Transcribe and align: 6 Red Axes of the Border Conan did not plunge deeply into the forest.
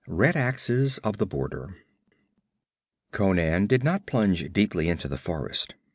6 0.05 0.13
Red 0.15 0.35
Axes 0.35 0.97
of 1.03 1.17
the 1.17 1.27
Border 1.27 1.75
Conan 3.11 3.67
did 3.67 3.83
not 3.83 4.07
plunge 4.07 4.51
deeply 4.51 4.89
into 4.89 5.07
the 5.07 5.15
forest. 5.15 5.75